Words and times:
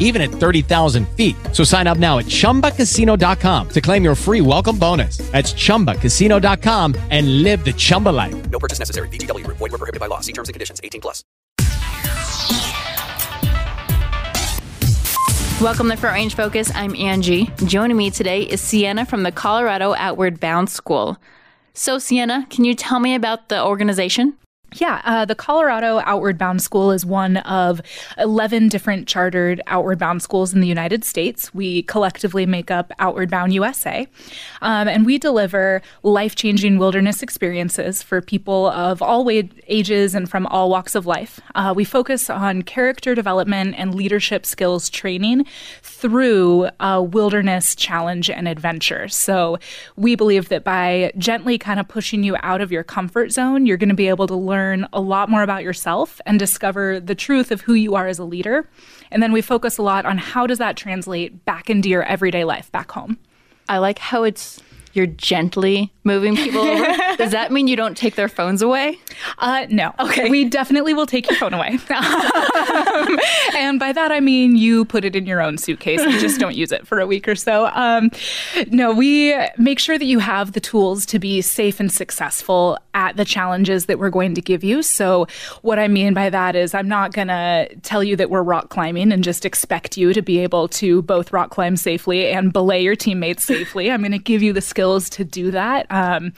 even 0.00 0.20
at 0.20 0.30
30,000 0.30 1.08
feet. 1.10 1.36
So 1.52 1.62
sign 1.62 1.86
up 1.86 1.98
now 1.98 2.18
at 2.18 2.26
chumbacasino.com 2.26 3.68
to 3.68 3.80
claim 3.80 4.02
your 4.02 4.16
free 4.16 4.40
welcome 4.40 4.76
bonus. 4.76 5.18
That's 5.30 5.52
chumbacasino.com 5.52 6.96
and 7.10 7.44
live 7.44 7.64
the 7.64 7.72
Chumba 7.72 8.08
life. 8.08 8.50
No 8.50 8.58
purchase 8.58 8.80
necessary. 8.80 9.08
VGW 9.08 9.44
Group. 9.44 9.58
Void 9.58 9.70
were 9.70 9.78
prohibited 9.78 10.00
by 10.00 10.06
law. 10.06 10.20
See 10.20 10.32
terms 10.32 10.48
and 10.48 10.54
conditions. 10.54 10.80
18 10.82 11.00
plus. 11.00 11.22
Welcome 15.60 15.90
to 15.90 15.96
Front 15.98 16.14
Range 16.14 16.34
Focus. 16.34 16.74
I'm 16.74 16.96
Angie. 16.96 17.50
Joining 17.66 17.94
me 17.94 18.10
today 18.10 18.44
is 18.44 18.62
Sienna 18.62 19.04
from 19.04 19.24
the 19.24 19.30
Colorado 19.30 19.94
Outward 19.94 20.40
Bound 20.40 20.70
School. 20.70 21.18
So, 21.74 21.98
Sienna, 21.98 22.46
can 22.48 22.64
you 22.64 22.74
tell 22.74 22.98
me 22.98 23.14
about 23.14 23.50
the 23.50 23.62
organization? 23.62 24.38
Yeah, 24.76 25.02
uh, 25.04 25.24
the 25.24 25.34
Colorado 25.34 26.00
Outward 26.04 26.38
Bound 26.38 26.62
School 26.62 26.92
is 26.92 27.04
one 27.04 27.38
of 27.38 27.80
11 28.18 28.68
different 28.68 29.08
chartered 29.08 29.60
Outward 29.66 29.98
Bound 29.98 30.22
schools 30.22 30.54
in 30.54 30.60
the 30.60 30.68
United 30.68 31.04
States. 31.04 31.52
We 31.52 31.82
collectively 31.82 32.46
make 32.46 32.70
up 32.70 32.92
Outward 33.00 33.30
Bound 33.30 33.52
USA. 33.52 34.06
Um, 34.62 34.86
and 34.86 35.04
we 35.04 35.18
deliver 35.18 35.82
life 36.04 36.36
changing 36.36 36.78
wilderness 36.78 37.20
experiences 37.20 38.00
for 38.00 38.20
people 38.20 38.68
of 38.68 39.02
all 39.02 39.28
ages 39.66 40.14
and 40.14 40.30
from 40.30 40.46
all 40.46 40.70
walks 40.70 40.94
of 40.94 41.04
life. 41.04 41.40
Uh, 41.56 41.72
we 41.74 41.84
focus 41.84 42.30
on 42.30 42.62
character 42.62 43.16
development 43.16 43.74
and 43.76 43.94
leadership 43.94 44.46
skills 44.46 44.88
training 44.88 45.46
through 45.82 46.68
a 46.78 47.02
wilderness 47.02 47.74
challenge 47.74 48.30
and 48.30 48.46
adventure. 48.46 49.08
So 49.08 49.58
we 49.96 50.14
believe 50.14 50.48
that 50.48 50.62
by 50.62 51.12
gently 51.18 51.58
kind 51.58 51.80
of 51.80 51.88
pushing 51.88 52.22
you 52.22 52.36
out 52.42 52.60
of 52.60 52.70
your 52.70 52.84
comfort 52.84 53.32
zone, 53.32 53.66
you're 53.66 53.76
going 53.76 53.88
to 53.88 53.94
be 53.94 54.08
able 54.08 54.28
to 54.28 54.36
learn 54.36 54.59
learn 54.60 54.86
a 54.92 55.00
lot 55.00 55.30
more 55.30 55.42
about 55.42 55.62
yourself 55.62 56.20
and 56.26 56.38
discover 56.38 57.00
the 57.00 57.14
truth 57.14 57.50
of 57.50 57.62
who 57.62 57.72
you 57.72 57.94
are 57.94 58.06
as 58.06 58.18
a 58.18 58.24
leader. 58.24 58.68
And 59.10 59.22
then 59.22 59.32
we 59.32 59.40
focus 59.40 59.78
a 59.78 59.82
lot 59.82 60.04
on 60.04 60.18
how 60.18 60.46
does 60.46 60.58
that 60.58 60.76
translate 60.76 61.44
back 61.46 61.70
into 61.70 61.88
your 61.88 62.02
everyday 62.02 62.44
life 62.44 62.70
back 62.70 62.90
home. 62.92 63.18
I 63.68 63.78
like 63.78 63.98
how 63.98 64.24
it's 64.24 64.60
you're 64.92 65.06
gently 65.06 65.92
moving 66.02 66.34
people 66.34 66.62
over. 66.62 66.84
Does 67.16 67.30
that 67.30 67.52
mean 67.52 67.68
you 67.68 67.76
don't 67.76 67.96
take 67.96 68.16
their 68.16 68.28
phones 68.28 68.60
away? 68.60 68.98
Uh, 69.38 69.66
no. 69.70 69.94
Okay. 70.00 70.28
We 70.28 70.46
definitely 70.46 70.94
will 70.94 71.06
take 71.06 71.30
your 71.30 71.38
phone 71.38 71.54
away. 71.54 71.78
and 73.70 73.78
by 73.78 73.92
that, 73.92 74.12
I 74.12 74.20
mean 74.20 74.56
you 74.56 74.84
put 74.84 75.04
it 75.04 75.16
in 75.16 75.24
your 75.24 75.40
own 75.40 75.56
suitcase 75.56 76.00
and 76.00 76.12
just 76.20 76.38
don't 76.38 76.56
use 76.56 76.72
it 76.72 76.86
for 76.86 77.00
a 77.00 77.06
week 77.06 77.26
or 77.26 77.34
so. 77.34 77.66
Um, 77.68 78.10
no, 78.68 78.92
we 78.92 79.34
make 79.56 79.78
sure 79.78 79.96
that 79.96 80.04
you 80.04 80.18
have 80.18 80.52
the 80.52 80.60
tools 80.60 81.06
to 81.06 81.18
be 81.18 81.40
safe 81.40 81.80
and 81.80 81.90
successful 81.90 82.76
at 82.94 83.16
the 83.16 83.24
challenges 83.24 83.86
that 83.86 83.98
we're 83.98 84.10
going 84.10 84.34
to 84.34 84.42
give 84.42 84.64
you. 84.64 84.82
So, 84.82 85.26
what 85.62 85.78
I 85.78 85.88
mean 85.88 86.14
by 86.14 86.30
that 86.30 86.56
is, 86.56 86.74
I'm 86.74 86.88
not 86.88 87.12
going 87.12 87.28
to 87.28 87.68
tell 87.82 88.02
you 88.02 88.16
that 88.16 88.28
we're 88.30 88.42
rock 88.42 88.68
climbing 88.68 89.12
and 89.12 89.22
just 89.22 89.46
expect 89.46 89.96
you 89.96 90.12
to 90.12 90.22
be 90.22 90.40
able 90.40 90.68
to 90.68 91.02
both 91.02 91.32
rock 91.32 91.50
climb 91.50 91.76
safely 91.76 92.26
and 92.26 92.52
belay 92.52 92.82
your 92.82 92.96
teammates 92.96 93.44
safely. 93.44 93.90
I'm 93.90 94.00
going 94.00 94.12
to 94.12 94.18
give 94.18 94.42
you 94.42 94.52
the 94.52 94.60
skills 94.60 95.08
to 95.10 95.24
do 95.24 95.50
that 95.52 95.86
um, 95.90 96.32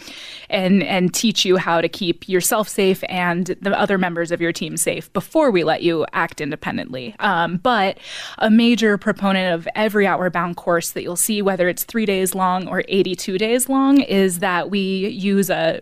and, 0.51 0.83
and 0.83 1.13
teach 1.15 1.45
you 1.45 1.57
how 1.57 1.81
to 1.81 1.89
keep 1.89 2.29
yourself 2.29 2.69
safe 2.69 3.03
and 3.09 3.47
the 3.61 3.79
other 3.79 3.97
members 3.97 4.31
of 4.31 4.41
your 4.41 4.53
team 4.53 4.77
safe 4.77 5.13
before 5.13 5.51
we 5.51 5.65
let 5.65 5.83
you 5.83 6.07
act 6.13 6.41
independently. 6.41 7.15
Um, 7.23 7.57
but 7.57 7.99
a 8.39 8.51
major 8.51 8.99
proponent 8.99 9.55
of 9.55 9.69
every 9.75 10.07
Outward 10.07 10.33
Bound 10.33 10.57
course 10.57 10.91
that 10.91 11.03
you'll 11.03 11.17
see, 11.17 11.41
whether 11.41 11.69
it's 11.69 11.85
three 11.85 12.05
days 12.05 12.35
long 12.35 12.69
or 12.69 12.85
82 12.89 13.39
days 13.39 13.69
long, 13.69 14.01
is 14.01 14.41
that 14.41 14.71
we 14.71 15.09
use 15.09 15.49
a 15.49 15.81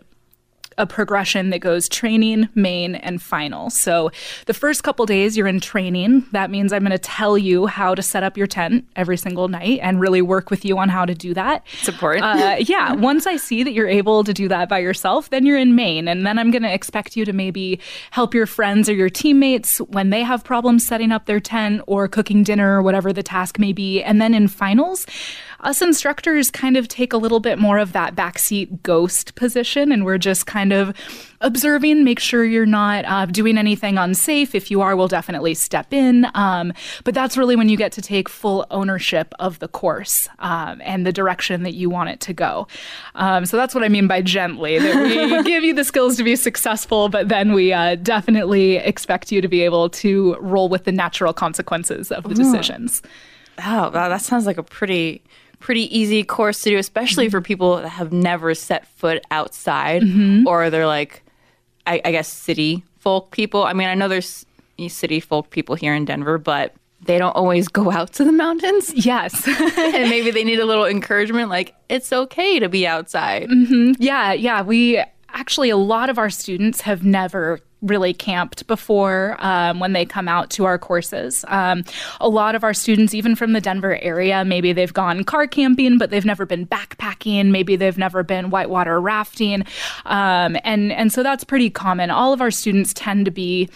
a 0.77 0.87
progression 0.87 1.49
that 1.49 1.59
goes 1.59 1.89
training, 1.89 2.49
main, 2.55 2.95
and 2.95 3.21
final. 3.21 3.69
So 3.69 4.11
the 4.45 4.53
first 4.53 4.83
couple 4.83 5.05
days 5.05 5.37
you're 5.37 5.47
in 5.47 5.59
training. 5.59 6.25
That 6.31 6.49
means 6.49 6.73
I'm 6.73 6.81
going 6.81 6.91
to 6.91 6.97
tell 6.97 7.37
you 7.37 7.67
how 7.67 7.95
to 7.95 8.01
set 8.01 8.23
up 8.23 8.37
your 8.37 8.47
tent 8.47 8.85
every 8.95 9.17
single 9.17 9.47
night 9.47 9.79
and 9.81 9.99
really 9.99 10.21
work 10.21 10.49
with 10.49 10.65
you 10.65 10.77
on 10.77 10.89
how 10.89 11.05
to 11.05 11.13
do 11.13 11.33
that. 11.33 11.65
Support. 11.81 12.21
Uh, 12.21 12.57
yeah. 12.59 12.93
Once 13.01 13.27
I 13.27 13.37
see 13.37 13.63
that 13.63 13.73
you're 13.73 13.87
able 13.87 14.23
to 14.23 14.33
do 14.33 14.47
that 14.47 14.69
by 14.69 14.79
yourself, 14.79 15.29
then 15.29 15.45
you're 15.45 15.57
in 15.57 15.75
main. 15.75 16.07
And 16.07 16.25
then 16.25 16.39
I'm 16.39 16.51
going 16.51 16.63
to 16.63 16.73
expect 16.73 17.15
you 17.15 17.25
to 17.25 17.33
maybe 17.33 17.79
help 18.11 18.33
your 18.33 18.45
friends 18.45 18.89
or 18.89 18.93
your 18.93 19.09
teammates 19.09 19.79
when 19.79 20.09
they 20.09 20.23
have 20.23 20.43
problems 20.43 20.85
setting 20.85 21.11
up 21.11 21.25
their 21.25 21.39
tent 21.39 21.81
or 21.87 22.07
cooking 22.07 22.43
dinner 22.43 22.77
or 22.77 22.81
whatever 22.81 23.13
the 23.13 23.23
task 23.23 23.59
may 23.59 23.73
be. 23.73 24.01
And 24.01 24.21
then 24.21 24.33
in 24.33 24.47
finals, 24.47 25.05
us 25.61 25.81
instructors 25.81 26.49
kind 26.51 26.77
of 26.77 26.87
take 26.87 27.13
a 27.13 27.17
little 27.17 27.39
bit 27.39 27.59
more 27.59 27.77
of 27.77 27.93
that 27.93 28.15
backseat 28.15 28.81
ghost 28.83 29.35
position 29.35 29.91
and 29.91 30.05
we're 30.05 30.17
just 30.17 30.45
kind 30.45 30.73
of 30.73 30.95
observing, 31.41 32.03
make 32.03 32.19
sure 32.19 32.43
you're 32.43 32.65
not 32.65 33.05
uh, 33.05 33.25
doing 33.25 33.57
anything 33.57 33.97
unsafe. 33.97 34.55
If 34.55 34.71
you 34.71 34.81
are, 34.81 34.95
we'll 34.95 35.07
definitely 35.07 35.53
step 35.53 35.91
in. 35.93 36.27
Um, 36.33 36.73
but 37.03 37.13
that's 37.13 37.37
really 37.37 37.55
when 37.55 37.69
you 37.69 37.77
get 37.77 37.91
to 37.93 38.01
take 38.01 38.29
full 38.29 38.65
ownership 38.71 39.33
of 39.39 39.59
the 39.59 39.67
course 39.67 40.27
um, 40.39 40.81
and 40.83 41.05
the 41.05 41.11
direction 41.11 41.63
that 41.63 41.73
you 41.73 41.89
want 41.89 42.09
it 42.09 42.19
to 42.21 42.33
go. 42.33 42.67
Um, 43.15 43.45
so 43.45 43.57
that's 43.57 43.75
what 43.75 43.83
I 43.83 43.89
mean 43.89 44.07
by 44.07 44.21
gently, 44.21 44.79
that 44.79 45.03
we 45.03 45.43
give 45.49 45.63
you 45.63 45.73
the 45.73 45.83
skills 45.83 46.17
to 46.17 46.23
be 46.23 46.35
successful, 46.35 47.09
but 47.09 47.29
then 47.29 47.53
we 47.53 47.73
uh, 47.73 47.95
definitely 47.95 48.77
expect 48.77 49.31
you 49.31 49.41
to 49.41 49.47
be 49.47 49.61
able 49.61 49.89
to 49.89 50.35
roll 50.39 50.69
with 50.69 50.85
the 50.85 50.91
natural 50.91 51.33
consequences 51.33 52.11
of 52.11 52.23
the 52.23 52.35
decisions. 52.35 53.01
Oh, 53.59 53.91
wow, 53.91 54.09
that 54.09 54.21
sounds 54.21 54.45
like 54.45 54.57
a 54.57 54.63
pretty 54.63 55.21
pretty 55.61 55.97
easy 55.97 56.23
course 56.23 56.61
to 56.63 56.71
do, 56.71 56.77
especially 56.77 57.25
mm-hmm. 57.25 57.31
for 57.31 57.41
people 57.41 57.77
that 57.77 57.89
have 57.89 58.11
never 58.11 58.53
set 58.53 58.85
foot 58.87 59.23
outside 59.31 60.01
mm-hmm. 60.01 60.47
or 60.47 60.69
they're 60.69 60.87
like, 60.87 61.23
I, 61.87 62.01
I, 62.03 62.11
guess, 62.11 62.27
city 62.27 62.83
folk 62.97 63.31
people. 63.31 63.63
I 63.63 63.73
mean, 63.73 63.87
I 63.87 63.95
know 63.95 64.07
there's 64.07 64.45
city 64.87 65.19
folk 65.19 65.49
people 65.49 65.75
here 65.75 65.93
in 65.93 66.05
Denver, 66.05 66.37
but 66.37 66.73
they 67.03 67.17
don't 67.17 67.35
always 67.35 67.67
go 67.67 67.91
out 67.97 68.13
to 68.13 68.23
the 68.23 68.31
mountains. 68.31 68.93
Yes. 69.05 69.47
and 69.47 70.09
maybe 70.09 70.31
they 70.31 70.43
need 70.43 70.59
a 70.59 70.65
little 70.65 70.85
encouragement 70.85 71.49
like, 71.49 71.75
it's 71.89 72.11
okay 72.11 72.59
to 72.59 72.69
be 72.69 72.85
outside. 72.85 73.49
Mm-hmm. 73.49 73.93
Yeah, 73.99 74.33
yeah. 74.33 74.61
We 74.61 75.03
actually, 75.33 75.69
a 75.69 75.77
lot 75.77 76.09
of 76.09 76.17
our 76.17 76.29
students 76.29 76.81
have 76.81 77.03
never 77.03 77.59
really 77.81 78.13
camped 78.13 78.67
before 78.67 79.35
um, 79.39 79.79
when 79.79 79.93
they 79.93 80.05
come 80.05 80.27
out 80.27 80.51
to 80.51 80.65
our 80.65 80.77
courses. 80.77 81.43
Um, 81.47 81.83
a 82.19 82.29
lot 82.29 82.53
of 82.53 82.63
our 82.63 82.73
students, 82.73 83.13
even 83.13 83.35
from 83.35 83.53
the 83.53 83.61
Denver 83.61 83.97
area, 84.01 84.45
maybe 84.45 84.71
they've 84.71 84.93
gone 84.93 85.23
car 85.23 85.47
camping, 85.47 85.97
but 85.97 86.11
they've 86.11 86.25
never 86.25 86.45
been 86.45 86.67
backpacking. 86.67 87.47
Maybe 87.47 87.75
they've 87.75 87.97
never 87.97 88.23
been 88.23 88.51
whitewater 88.51 89.01
rafting, 89.01 89.65
um, 90.05 90.57
and 90.63 90.91
and 90.91 91.11
so 91.11 91.23
that's 91.23 91.43
pretty 91.43 91.69
common. 91.69 92.11
All 92.11 92.33
of 92.33 92.41
our 92.41 92.51
students 92.51 92.93
tend 92.93 93.25
to 93.25 93.31
be 93.31 93.69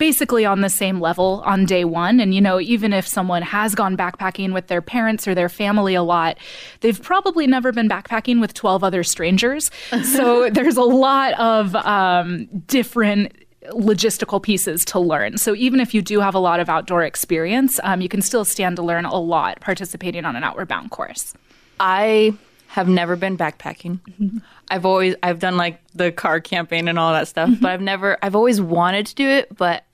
basically 0.00 0.46
on 0.46 0.62
the 0.62 0.70
same 0.70 0.98
level 0.98 1.42
on 1.44 1.66
day 1.66 1.84
one. 1.84 2.20
And, 2.20 2.34
you 2.34 2.40
know, 2.40 2.58
even 2.58 2.94
if 2.94 3.06
someone 3.06 3.42
has 3.42 3.74
gone 3.74 3.98
backpacking 3.98 4.54
with 4.54 4.66
their 4.66 4.80
parents 4.80 5.28
or 5.28 5.34
their 5.34 5.50
family 5.50 5.94
a 5.94 6.02
lot, 6.02 6.38
they've 6.80 7.00
probably 7.00 7.46
never 7.46 7.70
been 7.70 7.88
backpacking 7.88 8.40
with 8.40 8.54
12 8.54 8.82
other 8.82 9.04
strangers. 9.04 9.70
so 10.02 10.48
there's 10.48 10.78
a 10.78 10.82
lot 10.82 11.34
of 11.34 11.76
um, 11.76 12.46
different 12.66 13.32
logistical 13.72 14.42
pieces 14.42 14.86
to 14.86 14.98
learn. 14.98 15.36
So 15.36 15.54
even 15.54 15.80
if 15.80 15.92
you 15.92 16.00
do 16.00 16.20
have 16.20 16.34
a 16.34 16.38
lot 16.38 16.60
of 16.60 16.70
outdoor 16.70 17.04
experience, 17.04 17.78
um, 17.82 18.00
you 18.00 18.08
can 18.08 18.22
still 18.22 18.46
stand 18.46 18.76
to 18.76 18.82
learn 18.82 19.04
a 19.04 19.20
lot 19.20 19.60
participating 19.60 20.24
on 20.24 20.34
an 20.34 20.42
outward 20.42 20.66
bound 20.66 20.90
course. 20.90 21.34
I 21.78 22.32
have 22.68 22.88
never 22.88 23.16
been 23.16 23.36
backpacking. 23.36 24.00
Mm-hmm. 24.00 24.38
I've 24.70 24.86
always 24.86 25.14
I've 25.22 25.40
done 25.40 25.56
like 25.56 25.80
the 25.94 26.10
car 26.10 26.40
camping 26.40 26.88
and 26.88 26.98
all 26.98 27.12
that 27.12 27.28
stuff, 27.28 27.50
mm-hmm. 27.50 27.62
but 27.62 27.72
I've 27.72 27.80
never 27.82 28.16
I've 28.22 28.36
always 28.36 28.60
wanted 28.60 29.06
to 29.06 29.14
do 29.14 29.28
it, 29.28 29.54
but 29.56 29.84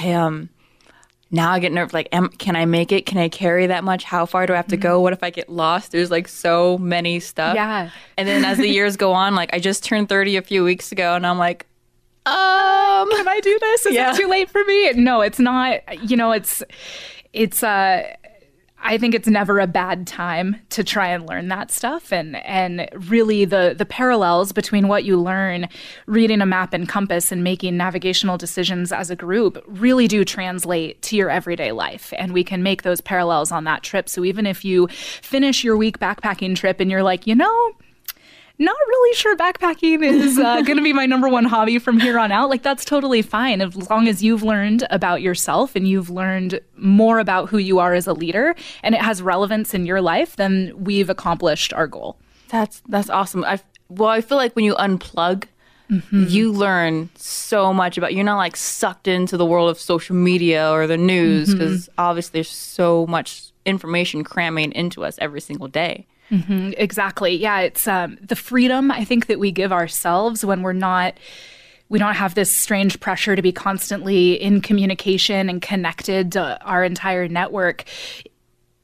I 0.00 0.12
um 0.12 0.48
now 1.30 1.50
I 1.50 1.58
get 1.58 1.72
nervous. 1.72 1.92
Like, 1.92 2.08
am, 2.12 2.28
can 2.28 2.54
I 2.54 2.64
make 2.64 2.92
it? 2.92 3.06
Can 3.06 3.18
I 3.18 3.28
carry 3.28 3.66
that 3.66 3.82
much? 3.82 4.04
How 4.04 4.24
far 4.24 4.46
do 4.46 4.52
I 4.52 4.56
have 4.56 4.68
to 4.68 4.76
go? 4.76 4.96
Mm-hmm. 4.96 5.02
What 5.02 5.12
if 5.14 5.22
I 5.24 5.30
get 5.30 5.48
lost? 5.48 5.90
There's 5.90 6.10
like 6.10 6.28
so 6.28 6.78
many 6.78 7.18
stuff. 7.18 7.56
Yeah. 7.56 7.90
And 8.16 8.28
then 8.28 8.44
as 8.44 8.58
the 8.58 8.68
years 8.72 8.96
go 8.96 9.12
on, 9.12 9.34
like 9.34 9.52
I 9.52 9.58
just 9.58 9.82
turned 9.82 10.08
30 10.08 10.36
a 10.36 10.42
few 10.42 10.62
weeks 10.62 10.92
ago, 10.92 11.14
and 11.14 11.26
I'm 11.26 11.38
like, 11.38 11.66
um, 12.26 13.10
can 13.10 13.28
I 13.28 13.40
do 13.42 13.58
this? 13.60 13.86
Is 13.86 13.94
yeah. 13.94 14.12
it 14.12 14.16
too 14.16 14.28
late 14.28 14.48
for 14.48 14.62
me? 14.64 14.92
No, 14.92 15.22
it's 15.22 15.40
not. 15.40 15.80
You 16.08 16.16
know, 16.16 16.30
it's 16.30 16.62
it's 17.32 17.62
uh 17.64 18.14
I 18.86 18.98
think 18.98 19.14
it's 19.14 19.26
never 19.26 19.60
a 19.60 19.66
bad 19.66 20.06
time 20.06 20.56
to 20.68 20.84
try 20.84 21.08
and 21.08 21.26
learn 21.26 21.48
that 21.48 21.70
stuff. 21.70 22.12
And 22.12 22.36
and 22.36 22.86
really 23.08 23.46
the 23.46 23.74
the 23.76 23.86
parallels 23.86 24.52
between 24.52 24.88
what 24.88 25.04
you 25.04 25.18
learn 25.18 25.68
reading 26.06 26.42
a 26.42 26.46
map 26.46 26.74
and 26.74 26.86
compass 26.86 27.32
and 27.32 27.42
making 27.42 27.78
navigational 27.78 28.36
decisions 28.36 28.92
as 28.92 29.08
a 29.08 29.16
group 29.16 29.62
really 29.66 30.06
do 30.06 30.22
translate 30.22 31.00
to 31.02 31.16
your 31.16 31.30
everyday 31.30 31.72
life. 31.72 32.12
And 32.18 32.34
we 32.34 32.44
can 32.44 32.62
make 32.62 32.82
those 32.82 33.00
parallels 33.00 33.50
on 33.50 33.64
that 33.64 33.82
trip. 33.82 34.06
So 34.06 34.22
even 34.22 34.46
if 34.46 34.66
you 34.66 34.88
finish 34.88 35.64
your 35.64 35.78
week 35.78 35.98
backpacking 35.98 36.54
trip 36.54 36.78
and 36.78 36.90
you're 36.90 37.02
like 37.02 37.26
you 37.26 37.34
know 37.34 37.72
not 38.58 38.76
really 38.88 39.14
sure 39.14 39.36
backpacking 39.36 40.04
is 40.04 40.38
uh, 40.38 40.62
going 40.62 40.76
to 40.76 40.82
be 40.82 40.92
my 40.92 41.06
number 41.06 41.28
one 41.28 41.44
hobby 41.44 41.78
from 41.78 41.98
here 41.98 42.18
on 42.18 42.30
out. 42.30 42.48
Like, 42.48 42.62
that's 42.62 42.84
totally 42.84 43.20
fine 43.22 43.60
as 43.60 43.90
long 43.90 44.06
as 44.06 44.22
you've 44.22 44.42
learned 44.42 44.86
about 44.90 45.22
yourself 45.22 45.74
and 45.74 45.88
you've 45.88 46.10
learned 46.10 46.60
more 46.76 47.18
about 47.18 47.48
who 47.48 47.58
you 47.58 47.80
are 47.80 47.94
as 47.94 48.06
a 48.06 48.12
leader 48.12 48.54
and 48.82 48.94
it 48.94 49.02
has 49.02 49.20
relevance 49.22 49.74
in 49.74 49.86
your 49.86 50.00
life, 50.00 50.36
then 50.36 50.72
we've 50.76 51.10
accomplished 51.10 51.72
our 51.72 51.86
goal. 51.86 52.16
That's 52.48 52.82
that's 52.88 53.10
awesome. 53.10 53.44
I 53.44 53.58
well, 53.88 54.08
I 54.08 54.20
feel 54.20 54.38
like 54.38 54.54
when 54.54 54.64
you 54.64 54.74
unplug, 54.74 55.44
mm-hmm. 55.90 56.24
you 56.28 56.52
learn 56.52 57.10
so 57.16 57.72
much 57.72 57.98
about. 57.98 58.14
You're 58.14 58.24
not 58.24 58.36
like 58.36 58.56
sucked 58.56 59.08
into 59.08 59.36
the 59.36 59.46
world 59.46 59.70
of 59.70 59.80
social 59.80 60.16
media 60.16 60.70
or 60.70 60.86
the 60.86 60.96
news 60.96 61.52
because 61.52 61.88
mm-hmm. 61.88 62.00
obviously 62.00 62.38
there's 62.38 62.50
so 62.50 63.06
much 63.06 63.52
information 63.66 64.24
cramming 64.24 64.72
into 64.72 65.04
us 65.04 65.18
every 65.20 65.40
single 65.40 65.68
day. 65.68 66.06
Mm-hmm, 66.30 66.72
exactly. 66.76 67.36
Yeah, 67.36 67.60
it's 67.60 67.86
um, 67.86 68.18
the 68.20 68.36
freedom 68.36 68.90
I 68.90 69.04
think 69.04 69.26
that 69.26 69.38
we 69.38 69.52
give 69.52 69.72
ourselves 69.72 70.44
when 70.44 70.62
we're 70.62 70.72
not 70.72 71.14
we 71.90 71.98
don't 71.98 72.14
have 72.14 72.34
this 72.34 72.50
strange 72.50 72.98
pressure 72.98 73.36
to 73.36 73.42
be 73.42 73.52
constantly 73.52 74.32
in 74.32 74.60
communication 74.60 75.48
and 75.48 75.60
connected 75.60 76.32
to 76.32 76.58
our 76.64 76.82
entire 76.82 77.28
network 77.28 77.84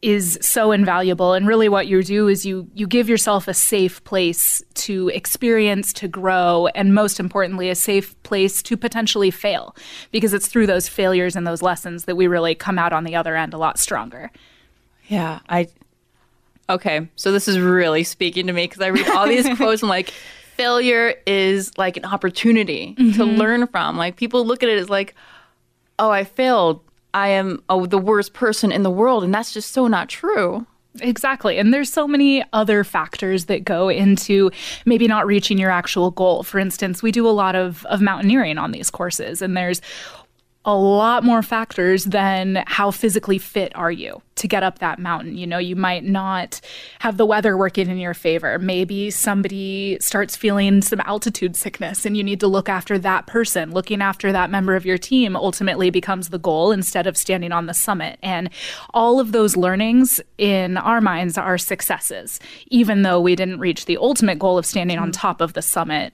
is 0.02 0.38
so 0.40 0.72
invaluable 0.72 1.34
and 1.34 1.46
really 1.46 1.68
what 1.68 1.86
you 1.86 2.02
do 2.02 2.26
is 2.26 2.46
you 2.46 2.66
you 2.72 2.86
give 2.86 3.08
yourself 3.08 3.46
a 3.46 3.52
safe 3.52 4.02
place 4.04 4.62
to 4.72 5.08
experience 5.08 5.92
to 5.92 6.08
grow 6.08 6.68
and 6.74 6.94
most 6.94 7.20
importantly 7.20 7.68
a 7.68 7.74
safe 7.74 8.20
place 8.22 8.62
to 8.62 8.78
potentially 8.78 9.30
fail 9.30 9.76
because 10.10 10.32
it's 10.32 10.46
through 10.46 10.66
those 10.66 10.88
failures 10.88 11.36
and 11.36 11.46
those 11.46 11.60
lessons 11.60 12.06
that 12.06 12.16
we 12.16 12.26
really 12.26 12.54
come 12.54 12.78
out 12.78 12.94
on 12.94 13.04
the 13.04 13.14
other 13.14 13.36
end 13.36 13.52
a 13.52 13.58
lot 13.58 13.78
stronger 13.78 14.30
yeah 15.08 15.40
i 15.50 15.68
Okay, 16.70 17.08
so 17.16 17.32
this 17.32 17.48
is 17.48 17.58
really 17.58 18.04
speaking 18.04 18.46
to 18.46 18.52
me 18.52 18.64
because 18.64 18.80
I 18.80 18.88
read 18.88 19.08
all 19.08 19.26
these 19.26 19.48
quotes 19.56 19.82
and 19.82 19.88
like, 19.88 20.14
failure 20.54 21.14
is 21.26 21.76
like 21.76 21.96
an 21.96 22.04
opportunity 22.04 22.94
mm-hmm. 22.96 23.16
to 23.16 23.24
learn 23.24 23.66
from. 23.66 23.96
Like 23.96 24.16
people 24.16 24.46
look 24.46 24.62
at 24.62 24.68
it 24.68 24.78
as 24.78 24.88
like, 24.88 25.14
oh, 25.98 26.10
I 26.10 26.24
failed. 26.24 26.80
I 27.12 27.28
am 27.28 27.62
oh, 27.68 27.86
the 27.86 27.98
worst 27.98 28.34
person 28.34 28.70
in 28.70 28.84
the 28.84 28.90
world, 28.90 29.24
and 29.24 29.34
that's 29.34 29.52
just 29.52 29.72
so 29.72 29.88
not 29.88 30.08
true. 30.08 30.64
Exactly. 31.00 31.58
And 31.58 31.72
there's 31.72 31.92
so 31.92 32.06
many 32.06 32.44
other 32.52 32.84
factors 32.84 33.46
that 33.46 33.64
go 33.64 33.88
into 33.88 34.50
maybe 34.84 35.08
not 35.08 35.26
reaching 35.26 35.56
your 35.56 35.70
actual 35.70 36.10
goal. 36.10 36.42
For 36.42 36.58
instance, 36.58 37.02
we 37.02 37.12
do 37.12 37.28
a 37.28 37.30
lot 37.30 37.54
of, 37.54 37.84
of 37.86 38.00
mountaineering 38.00 38.58
on 38.58 38.72
these 38.72 38.90
courses, 38.90 39.40
and 39.40 39.56
there's 39.56 39.80
a 40.64 40.74
lot 40.74 41.24
more 41.24 41.42
factors 41.42 42.04
than 42.04 42.62
how 42.66 42.90
physically 42.90 43.38
fit 43.38 43.74
are 43.74 43.90
you 43.90 44.20
to 44.36 44.46
get 44.46 44.62
up 44.62 44.78
that 44.78 44.98
mountain. 44.98 45.36
You 45.36 45.46
know, 45.46 45.58
you 45.58 45.74
might 45.74 46.04
not 46.04 46.60
have 46.98 47.16
the 47.16 47.24
weather 47.24 47.56
working 47.56 47.88
in 47.88 47.96
your 47.96 48.12
favor. 48.12 48.58
Maybe 48.58 49.10
somebody 49.10 49.96
starts 50.00 50.36
feeling 50.36 50.82
some 50.82 51.00
altitude 51.00 51.56
sickness 51.56 52.04
and 52.04 52.14
you 52.14 52.22
need 52.22 52.40
to 52.40 52.46
look 52.46 52.68
after 52.68 52.98
that 52.98 53.26
person. 53.26 53.70
Looking 53.70 54.02
after 54.02 54.32
that 54.32 54.50
member 54.50 54.76
of 54.76 54.84
your 54.84 54.98
team 54.98 55.34
ultimately 55.34 55.88
becomes 55.88 56.28
the 56.28 56.38
goal 56.38 56.72
instead 56.72 57.06
of 57.06 57.16
standing 57.16 57.52
on 57.52 57.66
the 57.66 57.74
summit. 57.74 58.18
And 58.22 58.50
all 58.92 59.18
of 59.18 59.32
those 59.32 59.56
learnings 59.56 60.20
in 60.36 60.76
our 60.76 61.00
minds 61.00 61.38
are 61.38 61.58
successes, 61.58 62.38
even 62.68 63.02
though 63.02 63.20
we 63.20 63.34
didn't 63.34 63.60
reach 63.60 63.86
the 63.86 63.96
ultimate 63.96 64.38
goal 64.38 64.58
of 64.58 64.66
standing 64.66 64.98
on 64.98 65.10
top 65.10 65.40
of 65.40 65.54
the 65.54 65.62
summit 65.62 66.12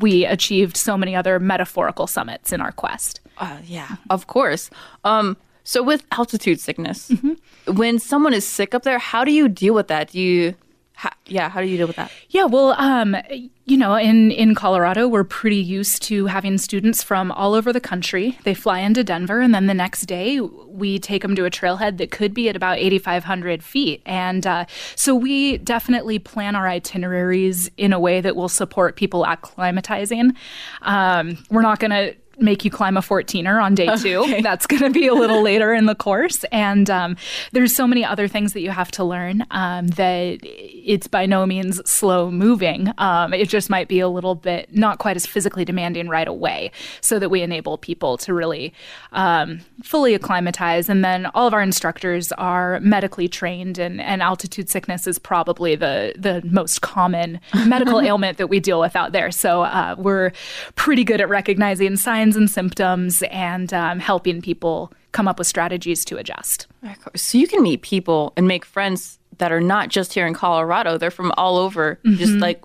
we 0.00 0.24
achieved 0.24 0.76
so 0.76 0.96
many 0.96 1.14
other 1.14 1.38
metaphorical 1.38 2.06
summits 2.06 2.52
in 2.52 2.60
our 2.60 2.72
quest. 2.72 3.20
Uh, 3.38 3.58
yeah, 3.64 3.96
of 4.10 4.26
course. 4.26 4.70
Um, 5.04 5.36
so 5.64 5.82
with 5.82 6.04
altitude 6.12 6.60
sickness, 6.60 7.10
mm-hmm. 7.10 7.74
when 7.74 7.98
someone 7.98 8.32
is 8.32 8.46
sick 8.46 8.74
up 8.74 8.82
there, 8.82 8.98
how 8.98 9.24
do 9.24 9.32
you 9.32 9.48
deal 9.48 9.74
with 9.74 9.88
that? 9.88 10.10
Do 10.10 10.20
you 10.20 10.54
how, 10.96 11.10
yeah, 11.26 11.50
how 11.50 11.60
do 11.60 11.66
you 11.66 11.76
deal 11.76 11.86
with 11.86 11.96
that? 11.96 12.10
Yeah, 12.30 12.46
well, 12.46 12.70
um, 12.78 13.18
you 13.66 13.76
know, 13.76 13.96
in, 13.96 14.30
in 14.30 14.54
Colorado, 14.54 15.06
we're 15.06 15.24
pretty 15.24 15.58
used 15.58 16.00
to 16.04 16.24
having 16.24 16.56
students 16.56 17.02
from 17.02 17.30
all 17.32 17.52
over 17.52 17.70
the 17.70 17.82
country. 17.82 18.38
They 18.44 18.54
fly 18.54 18.78
into 18.78 19.04
Denver, 19.04 19.42
and 19.42 19.54
then 19.54 19.66
the 19.66 19.74
next 19.74 20.06
day, 20.06 20.40
we 20.40 20.98
take 20.98 21.20
them 21.20 21.36
to 21.36 21.44
a 21.44 21.50
trailhead 21.50 21.98
that 21.98 22.10
could 22.10 22.32
be 22.32 22.48
at 22.48 22.56
about 22.56 22.78
8,500 22.78 23.62
feet. 23.62 24.00
And 24.06 24.46
uh, 24.46 24.64
so 24.94 25.14
we 25.14 25.58
definitely 25.58 26.18
plan 26.18 26.56
our 26.56 26.66
itineraries 26.66 27.70
in 27.76 27.92
a 27.92 28.00
way 28.00 28.22
that 28.22 28.34
will 28.34 28.48
support 28.48 28.96
people 28.96 29.24
acclimatizing. 29.24 30.34
Um, 30.80 31.36
we're 31.50 31.60
not 31.60 31.78
going 31.78 31.90
to 31.90 32.16
make 32.38 32.64
you 32.64 32.70
climb 32.70 32.96
a 32.96 33.00
14er 33.00 33.62
on 33.62 33.74
day 33.74 33.88
two. 34.02 34.18
Okay. 34.18 34.42
That's 34.42 34.66
going 34.66 34.82
to 34.82 34.90
be 34.90 35.06
a 35.06 35.14
little 35.14 35.42
later 35.42 35.72
in 35.72 35.86
the 35.86 35.94
course. 35.94 36.44
And 36.52 36.88
um, 36.90 37.16
there's 37.52 37.74
so 37.74 37.86
many 37.86 38.04
other 38.04 38.28
things 38.28 38.52
that 38.52 38.60
you 38.60 38.70
have 38.70 38.90
to 38.92 39.04
learn 39.04 39.46
um, 39.50 39.88
that 39.88 40.38
it's 40.42 41.06
by 41.06 41.26
no 41.26 41.46
means 41.46 41.80
slow 41.88 42.30
moving. 42.30 42.92
Um, 42.98 43.32
it 43.32 43.48
just 43.48 43.70
might 43.70 43.88
be 43.88 44.00
a 44.00 44.08
little 44.08 44.34
bit 44.34 44.74
not 44.74 44.98
quite 44.98 45.16
as 45.16 45.26
physically 45.26 45.64
demanding 45.64 46.08
right 46.08 46.28
away 46.28 46.70
so 47.00 47.18
that 47.18 47.30
we 47.30 47.42
enable 47.42 47.78
people 47.78 48.16
to 48.18 48.34
really 48.34 48.72
um, 49.12 49.60
fully 49.82 50.14
acclimatize. 50.14 50.88
And 50.88 51.04
then 51.04 51.26
all 51.34 51.46
of 51.46 51.54
our 51.54 51.62
instructors 51.62 52.32
are 52.32 52.80
medically 52.80 53.28
trained, 53.28 53.78
and, 53.78 54.00
and 54.00 54.22
altitude 54.22 54.68
sickness 54.68 55.06
is 55.06 55.18
probably 55.18 55.74
the, 55.74 56.14
the 56.16 56.42
most 56.44 56.82
common 56.82 57.40
medical 57.66 58.00
ailment 58.00 58.38
that 58.38 58.48
we 58.48 58.60
deal 58.60 58.80
with 58.80 58.94
out 58.94 59.12
there. 59.12 59.30
So 59.30 59.62
uh, 59.62 59.94
we're 59.98 60.32
pretty 60.74 61.04
good 61.04 61.20
at 61.20 61.28
recognizing 61.28 61.96
signs 61.96 62.25
signs 62.26 62.36
and 62.36 62.50
symptoms 62.50 63.22
and 63.30 63.72
um, 63.72 64.00
helping 64.00 64.42
people 64.42 64.92
come 65.12 65.28
up 65.28 65.38
with 65.38 65.46
strategies 65.46 66.04
to 66.04 66.16
adjust. 66.16 66.66
So 67.14 67.38
you 67.38 67.46
can 67.46 67.62
meet 67.62 67.82
people 67.82 68.32
and 68.36 68.48
make 68.48 68.64
friends 68.64 69.18
that 69.38 69.52
are 69.52 69.60
not 69.60 69.88
just 69.90 70.14
here 70.14 70.26
in 70.26 70.34
Colorado, 70.34 70.98
they're 70.98 71.10
from 71.10 71.32
all 71.36 71.56
over, 71.56 72.00
mm-hmm. 72.04 72.16
just 72.16 72.34
like 72.34 72.64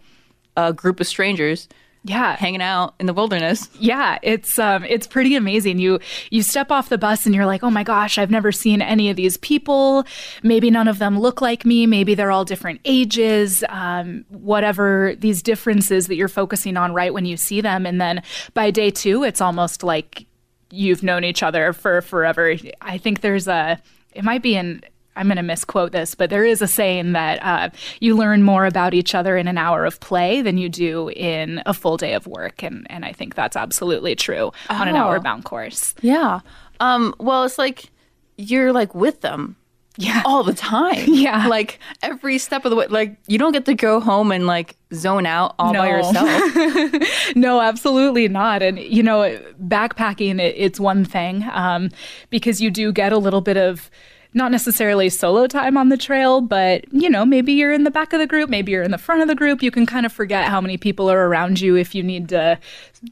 a 0.57 0.73
group 0.73 0.99
of 0.99 1.07
strangers 1.07 1.67
yeah. 2.03 2.35
hanging 2.35 2.61
out 2.61 2.95
in 2.99 3.05
the 3.05 3.13
wilderness. 3.13 3.69
Yeah 3.79 4.17
it's 4.23 4.57
um 4.59 4.83
it's 4.85 5.07
pretty 5.07 5.35
amazing. 5.35 5.79
You 5.79 5.99
you 6.29 6.41
step 6.43 6.71
off 6.71 6.89
the 6.89 6.97
bus 6.97 7.25
and 7.25 7.35
you're 7.35 7.45
like 7.45 7.63
oh 7.63 7.69
my 7.69 7.83
gosh 7.83 8.17
i've 8.17 8.31
never 8.31 8.51
seen 8.51 8.81
any 8.81 9.09
of 9.09 9.15
these 9.15 9.37
people. 9.37 10.05
Maybe 10.43 10.71
none 10.71 10.87
of 10.87 10.99
them 10.99 11.19
look 11.19 11.41
like 11.41 11.65
me. 11.65 11.85
Maybe 11.87 12.15
they're 12.15 12.31
all 12.31 12.45
different 12.45 12.81
ages 12.85 13.63
um, 13.69 14.25
whatever 14.29 15.15
these 15.17 15.41
differences 15.41 16.07
that 16.07 16.15
you're 16.15 16.27
focusing 16.27 16.77
on 16.77 16.93
right 16.93 17.13
when 17.13 17.25
you 17.25 17.37
see 17.37 17.61
them. 17.61 17.85
And 17.85 17.99
then 17.99 18.23
by 18.53 18.71
day 18.71 18.91
two 18.91 19.23
it's 19.23 19.41
almost 19.41 19.83
like 19.83 20.25
you've 20.71 21.03
known 21.03 21.23
each 21.23 21.43
other 21.43 21.73
for 21.73 22.01
forever. 22.01 22.55
I 22.81 22.97
think 22.97 23.21
there's 23.21 23.47
a 23.47 23.81
it 24.13 24.23
might 24.23 24.41
be 24.41 24.55
in 24.55 24.81
I'm 25.15 25.27
going 25.27 25.37
to 25.37 25.43
misquote 25.43 25.91
this, 25.91 26.15
but 26.15 26.29
there 26.29 26.45
is 26.45 26.61
a 26.61 26.67
saying 26.67 27.11
that 27.13 27.43
uh, 27.43 27.69
you 27.99 28.15
learn 28.15 28.43
more 28.43 28.65
about 28.65 28.93
each 28.93 29.13
other 29.13 29.35
in 29.35 29.47
an 29.47 29.57
hour 29.57 29.85
of 29.85 29.99
play 29.99 30.41
than 30.41 30.57
you 30.57 30.69
do 30.69 31.09
in 31.09 31.61
a 31.65 31.73
full 31.73 31.97
day 31.97 32.13
of 32.13 32.27
work, 32.27 32.63
and 32.63 32.87
and 32.89 33.03
I 33.03 33.11
think 33.11 33.35
that's 33.35 33.57
absolutely 33.57 34.15
true 34.15 34.51
oh. 34.69 34.75
on 34.75 34.87
an 34.87 34.95
oh. 34.95 34.99
hour 34.99 35.19
bound 35.19 35.43
course. 35.43 35.93
Yeah. 36.01 36.39
Um, 36.79 37.13
well, 37.19 37.43
it's 37.43 37.57
like 37.57 37.91
you're 38.37 38.73
like 38.73 38.95
with 38.95 39.21
them. 39.21 39.55
Yeah. 39.97 40.23
All 40.25 40.43
the 40.43 40.53
time. 40.53 41.05
Yeah. 41.07 41.47
Like 41.47 41.79
every 42.01 42.37
step 42.37 42.65
of 42.65 42.71
the 42.71 42.75
way. 42.75 42.87
Like 42.87 43.17
you 43.27 43.37
don't 43.37 43.51
get 43.51 43.65
to 43.65 43.73
go 43.73 43.99
home 43.99 44.31
and 44.31 44.47
like 44.47 44.75
zone 44.93 45.25
out 45.25 45.53
all 45.59 45.73
no. 45.73 45.79
by 45.79 45.89
yourself. 45.89 47.35
no, 47.35 47.61
absolutely 47.61 48.27
not. 48.27 48.63
And, 48.63 48.79
you 48.79 49.03
know, 49.03 49.39
backpacking, 49.61 50.39
it, 50.39 50.55
it's 50.57 50.79
one 50.79 51.05
thing 51.05 51.45
um, 51.51 51.89
because 52.29 52.61
you 52.61 52.71
do 52.71 52.91
get 52.91 53.11
a 53.11 53.17
little 53.17 53.41
bit 53.41 53.57
of 53.57 53.91
not 54.33 54.51
necessarily 54.51 55.09
solo 55.09 55.45
time 55.47 55.77
on 55.77 55.89
the 55.89 55.97
trail, 55.97 56.41
but 56.41 56.85
you 56.93 57.09
know, 57.09 57.25
maybe 57.25 57.51
you're 57.53 57.73
in 57.73 57.83
the 57.83 57.91
back 57.91 58.13
of 58.13 58.19
the 58.19 58.27
group, 58.27 58.49
maybe 58.49 58.71
you're 58.71 58.83
in 58.83 58.91
the 58.91 58.97
front 58.97 59.21
of 59.21 59.27
the 59.27 59.35
group. 59.35 59.61
You 59.61 59.71
can 59.71 59.85
kind 59.85 60.05
of 60.05 60.13
forget 60.13 60.47
how 60.47 60.61
many 60.61 60.77
people 60.77 61.11
are 61.11 61.27
around 61.27 61.59
you 61.59 61.75
if 61.75 61.93
you 61.93 62.01
need 62.03 62.29
to 62.29 62.57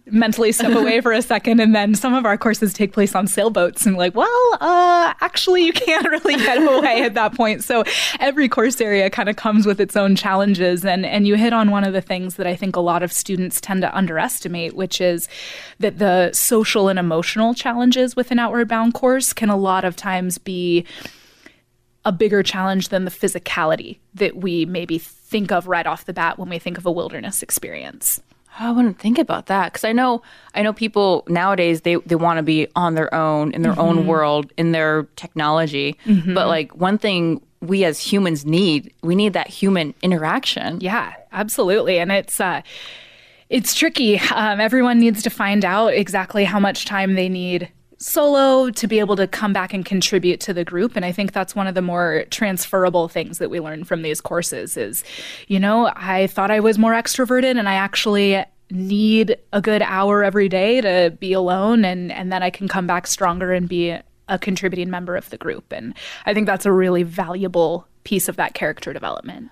mentally 0.05 0.51
step 0.51 0.75
away 0.75 1.01
for 1.01 1.12
a 1.12 1.22
second. 1.22 1.60
And 1.60 1.74
then 1.74 1.96
some 1.96 2.13
of 2.13 2.25
our 2.25 2.38
courses 2.38 2.74
take 2.74 2.93
place 2.93 3.15
on 3.15 3.27
sailboats, 3.27 3.86
and 3.86 3.98
like, 3.98 4.15
well, 4.15 4.58
uh, 4.62 5.13
actually, 5.22 5.63
you 5.63 5.74
can't 5.74 6.08
really 6.08 6.36
get 6.36 6.62
away 6.62 7.01
at 7.01 7.15
that 7.15 7.36
point. 7.36 7.63
So 7.63 7.84
every 8.19 8.48
course 8.48 8.79
area 8.79 9.10
kind 9.10 9.29
of 9.29 9.36
comes 9.36 9.65
with 9.65 9.79
its 9.79 9.96
own 9.96 10.15
challenges, 10.15 10.86
and 10.86 11.05
and 11.05 11.27
you 11.27 11.36
hit 11.36 11.53
on 11.53 11.72
one 11.72 11.84
of 11.84 11.93
the 11.93 12.01
things 12.01 12.36
that 12.36 12.48
I 12.48 12.55
think 12.55 12.75
a 12.75 12.81
lot 12.81 13.03
of 13.03 13.12
students 13.12 13.60
tend 13.60 13.81
to 13.81 13.96
underestimate, 13.96 14.75
which 14.75 15.01
is 15.01 15.27
that 15.79 15.98
the 15.98 16.31
social 16.34 16.88
and 16.88 17.00
emotional 17.00 17.53
challenges 17.53 18.15
with 18.15 18.31
an 18.31 18.39
outward 18.39 18.67
bound 18.67 18.93
course 18.93 19.34
can 19.34 19.50
a 19.50 19.58
lot 19.58 19.86
of 19.86 19.96
times 19.96 20.38
be 20.38 20.86
a 22.05 22.12
bigger 22.12 22.41
challenge 22.41 22.89
than 22.89 23.05
the 23.05 23.12
physicality 23.12 23.98
that 24.13 24.38
we 24.38 24.65
maybe 24.65 24.98
think 24.98 25.51
of 25.51 25.67
right 25.67 25.86
off 25.86 26.05
the 26.05 26.13
bat 26.13 26.39
when 26.39 26.50
we 26.50 26.58
think 26.58 26.77
of 26.77 26.86
a 26.86 26.91
wilderness 26.91 27.43
experience. 27.43 28.22
I 28.60 28.72
wouldn't 28.72 29.00
think 29.00 29.18
about 29.18 29.46
that 29.48 29.72
because 29.72 29.86
I 29.86 29.94
know 29.94 30.22
I 30.54 30.62
know 30.62 30.74
people 30.74 31.24
nowadays 31.28 31.82
they 31.82 31.96
they 31.96 32.16
want 32.16 32.38
to 32.38 32.44
be 32.44 32.68
on 32.75 32.96
their 32.96 33.13
own 33.13 33.51
in 33.54 33.62
their 33.62 33.72
mm-hmm. 33.72 33.82
own 33.82 34.08
world 34.08 34.51
in 34.58 34.74
their 34.74 35.04
technology, 35.16 35.98
mm-hmm. 36.06 36.34
but 36.34 36.48
like 36.48 36.75
one 36.75 36.98
thing 36.98 37.42
we 37.62 37.86
as 37.86 38.00
humans 38.00 38.46
need 38.46 38.94
we 39.01 39.16
need 39.16 39.34
that 39.34 39.48
human 39.48 39.94
interaction. 40.01 40.80
Yeah, 40.82 41.13
absolutely, 41.32 42.00
and 42.00 42.12
it's. 42.12 42.39
uh 42.39 42.62
it's 43.50 43.74
tricky. 43.74 44.20
Um, 44.20 44.62
everyone 44.62 45.00
needs 45.00 45.24
to 45.24 45.32
find 45.32 45.66
out 45.66 45.96
exactly 45.96 46.44
how 46.46 46.60
much 46.60 46.86
time 46.86 47.16
they 47.16 47.28
need 47.28 47.72
solo 48.00 48.70
to 48.70 48.88
be 48.88 49.00
able 49.00 49.18
to 49.18 49.27
come 49.27 49.51
back 49.51 49.74
and 49.74 49.86
contribute 49.86 50.39
to 50.39 50.53
the 50.53 50.63
group. 50.63 50.96
And 50.96 51.06
i 51.06 51.12
think 51.12 51.34
that's 51.34 51.56
one 51.56 51.68
of 51.68 51.75
the 51.75 51.82
more 51.82 52.24
transferable 52.29 53.08
things 53.08 53.38
that 53.38 53.50
we 53.50 53.60
learn 53.60 53.84
from 53.84 54.01
these 54.01 54.22
courses 54.22 54.77
is 54.77 55.03
you 55.48 55.60
know 55.60 55.91
i 55.96 56.27
thought 56.27 56.50
i 56.50 56.60
was 56.60 56.77
more 56.77 56.94
extroverted 56.94 57.58
and 57.58 57.68
i 57.68 57.74
actually 57.74 58.44
need 58.72 59.38
a 59.51 59.62
good 59.62 59.82
hour 59.82 60.24
every 60.24 60.48
day 60.48 60.79
to 60.79 61.15
be 61.20 61.34
alone 61.34 61.84
and 61.84 62.12
and 62.12 62.32
then 62.32 62.41
i 62.41 62.50
can 62.50 62.68
come 62.68 62.88
back 62.88 63.06
stronger 63.06 63.51
and 63.51 63.68
be 63.68 63.98
a 64.32 64.38
contributing 64.38 64.91
member 64.91 65.15
of 65.15 65.29
the 65.29 65.38
group. 65.38 65.72
And 65.74 65.94
i 66.25 66.34
think 66.34 66.46
that's 66.46 66.65
a 66.65 66.72
really 66.72 67.03
valuable 67.03 67.88
piece 68.06 68.29
of 68.29 68.38
that 68.38 68.53
character 68.53 68.94
development 68.94 69.51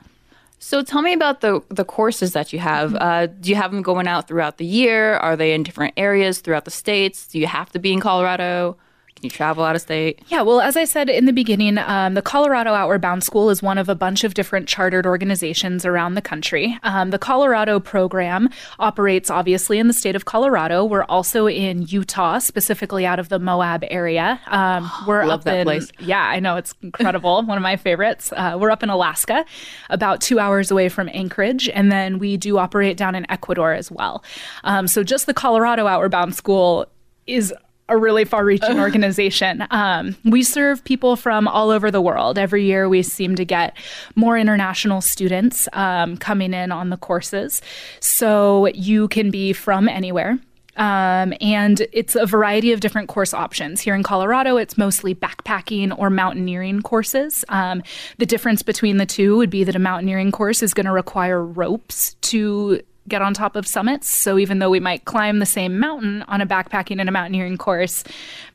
So 0.60 0.82
tell 0.82 1.02
me 1.02 1.14
about 1.14 1.42
the 1.42 1.62
the 1.70 1.86
courses 1.86 2.34
that 2.34 2.52
you 2.52 2.60
have. 2.60 2.96
Uh, 2.96 3.28
do 3.28 3.50
you 3.50 3.56
have 3.56 3.72
them 3.72 3.82
going 3.82 4.08
out 4.08 4.28
throughout 4.28 4.58
the 4.58 4.66
year? 4.66 5.16
Are 5.16 5.36
they 5.36 5.54
in 5.54 5.64
different 5.64 5.94
areas 5.98 6.40
throughout 6.40 6.66
the 6.66 6.72
states? 6.72 7.28
Do 7.28 7.40
you 7.40 7.48
have 7.48 7.70
to 7.72 7.80
be 7.80 7.94
in 7.94 8.00
Colorado? 8.00 8.78
Can 9.18 9.24
you 9.24 9.30
travel 9.32 9.64
out 9.64 9.76
of 9.76 9.82
state? 9.82 10.22
Yeah, 10.28 10.44
well, 10.44 10.62
as 10.62 10.78
I 10.78 10.84
said 10.84 11.10
in 11.10 11.26
the 11.26 11.34
beginning, 11.34 11.80
um, 11.80 12.14
the 12.14 12.22
Colorado 12.22 12.74
Outward 12.74 13.02
Bound 13.02 13.24
School 13.24 13.50
is 13.50 13.64
one 13.64 13.80
of 13.80 13.90
a 13.90 13.96
bunch 13.96 14.24
of 14.24 14.36
different 14.36 14.68
chartered 14.68 15.08
organizations 15.08 15.88
around 15.88 16.14
the 16.14 16.22
country. 16.22 16.78
Um, 16.84 17.10
the 17.10 17.18
Colorado 17.18 17.80
program 17.80 18.48
operates 18.78 19.32
obviously 19.32 19.80
in 19.80 19.88
the 19.88 19.94
state 19.94 20.16
of 20.16 20.26
Colorado. 20.26 20.86
We're 20.86 21.04
also 21.06 21.48
in 21.48 21.82
Utah, 21.82 22.38
specifically 22.38 23.08
out 23.08 23.18
of 23.18 23.30
the 23.30 23.40
Moab 23.40 23.84
area. 23.90 24.40
Um, 24.46 24.88
we're 25.08 25.26
Love 25.26 25.40
up 25.40 25.46
that 25.46 25.58
in, 25.58 25.64
place. 25.66 25.92
Yeah, 26.00 26.22
I 26.22 26.40
know 26.40 26.58
it's 26.58 26.76
incredible. 26.84 27.42
one 27.42 27.58
of 27.58 27.64
my 27.64 27.76
favorites. 27.76 28.32
Uh, 28.32 28.56
we're 28.62 28.70
up 28.70 28.84
in 28.84 28.90
Alaska, 28.90 29.46
about 29.90 30.22
two 30.22 30.38
hours 30.38 30.70
away 30.70 30.90
from 30.90 31.10
Anchorage, 31.12 31.70
and 31.70 31.92
then 31.92 32.20
we 32.20 32.38
do 32.38 32.60
operate 32.60 32.98
down 32.98 33.16
in 33.16 33.26
Ecuador 33.32 33.74
as 33.74 33.90
well. 33.90 34.24
Um, 34.64 34.88
so 34.88 35.04
just 35.04 35.26
the 35.26 35.34
Colorado 35.34 35.88
Outward 35.88 36.12
Bound 36.12 36.36
School 36.36 36.86
is 37.26 37.52
a 37.90 37.98
really 37.98 38.26
far 38.26 38.44
reaching 38.46 38.80
organization. 38.88 39.66
Um, 39.72 40.16
we 40.24 40.44
serve 40.44 40.84
people 40.84 41.16
from 41.16 41.48
all 41.48 41.70
over 41.70 41.92
the 41.92 42.02
world. 42.02 42.38
Every 42.38 42.66
year, 42.66 42.90
we 42.90 43.04
seem 43.04 43.36
to 43.36 43.46
get 43.46 43.76
more 44.16 44.38
international 44.38 45.02
students 45.02 45.68
um, 45.74 46.18
coming 46.18 46.54
in 46.54 46.72
on 46.72 46.90
the 46.90 46.98
courses. 46.98 47.62
So 48.00 48.68
you 48.68 49.08
can 49.08 49.32
be 49.32 49.54
from 49.54 49.88
anywhere. 49.88 50.40
Um, 50.78 51.34
and 51.42 51.88
it's 51.92 52.16
a 52.16 52.26
variety 52.26 52.72
of 52.72 52.80
different 52.80 53.10
course 53.10 53.34
options. 53.34 53.82
Here 53.82 53.96
in 53.96 54.04
Colorado, 54.04 54.58
it's 54.58 54.78
mostly 54.78 55.14
backpacking 55.16 55.98
or 55.98 56.10
mountaineering 56.10 56.82
courses. 56.82 57.44
Um, 57.50 57.82
the 58.20 58.26
difference 58.26 58.62
between 58.62 58.98
the 58.98 59.06
two 59.06 59.38
would 59.38 59.50
be 59.50 59.64
that 59.64 59.76
a 59.76 59.80
mountaineering 59.80 60.32
course 60.32 60.62
is 60.62 60.74
going 60.74 60.86
to 60.86 60.92
require 60.92 61.44
ropes 61.44 62.14
to 62.22 62.80
get 63.08 63.22
on 63.22 63.34
top 63.34 63.56
of 63.56 63.68
summits. 63.68 64.10
So 64.14 64.38
even 64.38 64.60
though 64.60 64.70
we 64.70 64.80
might 64.80 65.06
climb 65.06 65.40
the 65.40 65.46
same 65.46 65.80
mountain 65.80 66.24
on 66.24 66.42
a 66.42 66.46
backpacking 66.46 67.00
and 67.00 67.10
a 67.10 67.12
mountaineering 67.12 67.58
course, 67.58 68.04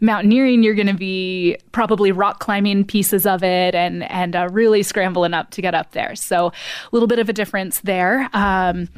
mountaineering 0.00 0.62
you're 0.62 0.74
going 0.74 0.86
to 0.86 0.94
be 0.94 1.56
probably 1.72 2.12
rock 2.12 2.38
climbing 2.40 2.84
pieces 2.84 3.26
of 3.26 3.42
it 3.42 3.74
and 3.74 4.04
and 4.10 4.36
uh, 4.36 4.48
really 4.50 4.82
scrambling 4.82 5.34
up 5.34 5.50
to 5.50 5.62
get 5.62 5.74
up 5.74 5.92
there. 5.92 6.14
So 6.16 6.46
a 6.46 6.52
little 6.92 7.06
bit 7.08 7.18
of 7.18 7.28
a 7.28 7.32
difference 7.32 7.80
there. 7.80 8.28
Um, 8.32 8.88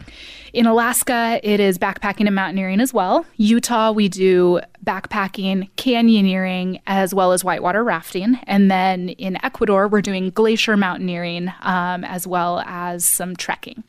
in 0.55 0.67
Alaska, 0.67 1.41
it 1.43 1.59
is 1.59 1.79
backpacking 1.79 2.27
and 2.27 2.35
mountaineering 2.35 2.81
as 2.81 2.95
well. 2.95 3.27
Utah, 3.37 3.91
we 3.91 4.09
do 4.09 4.61
backpacking, 4.85 5.69
canyoneering, 5.77 6.81
as 6.87 7.13
well 7.13 7.33
as 7.33 7.43
whitewater 7.43 7.83
rafting. 7.83 8.39
And 8.45 8.71
then 8.71 9.09
in 9.09 9.37
Ecuador, 9.45 9.89
we're 9.89 10.01
doing 10.01 10.31
glacier 10.31 10.77
mountaineering 10.77 11.49
um, 11.63 12.05
as 12.05 12.25
well 12.27 12.61
as 12.67 13.05
some 13.05 13.35
trekking. 13.35 13.83